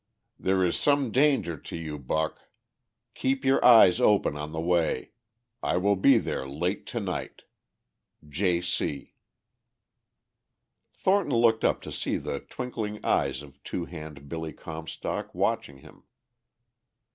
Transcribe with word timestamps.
Theare 0.41 0.65
is 0.65 0.79
sum 0.79 1.11
danger 1.11 1.57
to 1.57 1.77
you 1.77 1.99
buck. 1.99 2.41
Keap 3.13 3.45
your 3.45 3.63
eyes 3.63 3.99
open 4.01 4.35
on 4.35 4.51
the 4.51 4.59
way. 4.59 5.11
I 5.61 5.77
will 5.77 5.95
be 5.95 6.17
there 6.17 6.49
late 6.49 6.87
tonight. 6.87 7.43
j.C. 8.27 9.13
Thornton 10.91 11.35
looked 11.35 11.63
up 11.63 11.83
to 11.83 11.91
see 11.91 12.17
the 12.17 12.39
twinkling 12.39 12.99
eyes 13.05 13.43
of 13.43 13.61
Two 13.61 13.85
Hand 13.85 14.27
Billy 14.27 14.53
Comstock 14.53 15.35
watching 15.35 15.77
him. 15.77 16.01